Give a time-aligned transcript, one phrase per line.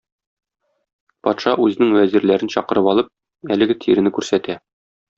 [1.27, 3.15] Патша үзенең вәзирләрен чакырып алып,
[3.59, 4.59] әлеге тирене күрсәтә.